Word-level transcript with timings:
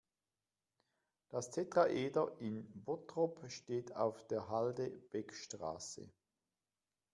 Das 1.29 1.51
Tetraeder 1.51 2.31
in 2.39 2.65
Bottrop 2.85 3.39
steht 3.49 3.95
auf 3.95 4.25
der 4.25 4.49
Halde 4.49 4.89
Beckstraße. 5.11 6.09